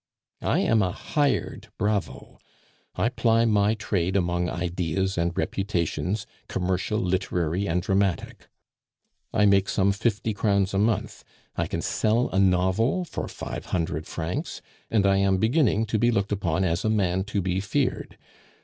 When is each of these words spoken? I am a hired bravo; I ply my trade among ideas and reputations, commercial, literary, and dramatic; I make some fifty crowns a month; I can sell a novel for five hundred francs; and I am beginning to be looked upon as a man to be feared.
I 0.41 0.57
am 0.61 0.81
a 0.81 0.91
hired 0.91 1.67
bravo; 1.77 2.39
I 2.95 3.07
ply 3.09 3.45
my 3.45 3.75
trade 3.75 4.15
among 4.15 4.49
ideas 4.49 5.15
and 5.15 5.37
reputations, 5.37 6.25
commercial, 6.47 6.97
literary, 6.97 7.67
and 7.67 7.83
dramatic; 7.83 8.49
I 9.31 9.45
make 9.45 9.69
some 9.69 9.91
fifty 9.91 10.33
crowns 10.33 10.73
a 10.73 10.79
month; 10.79 11.23
I 11.55 11.67
can 11.67 11.83
sell 11.83 12.29
a 12.31 12.39
novel 12.39 13.05
for 13.05 13.27
five 13.27 13.67
hundred 13.67 14.07
francs; 14.07 14.63
and 14.89 15.05
I 15.05 15.17
am 15.17 15.37
beginning 15.37 15.85
to 15.85 15.99
be 15.99 16.09
looked 16.09 16.31
upon 16.31 16.63
as 16.63 16.83
a 16.83 16.89
man 16.89 17.23
to 17.25 17.39
be 17.39 17.59
feared. 17.59 18.17